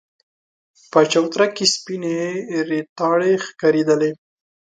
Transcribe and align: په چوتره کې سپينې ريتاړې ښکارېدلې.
په 0.91 0.99
چوتره 1.11 1.45
کې 1.55 1.65
سپينې 1.73 2.17
ريتاړې 2.69 3.33
ښکارېدلې. 3.45 4.11